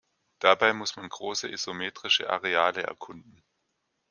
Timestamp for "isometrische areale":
1.47-2.81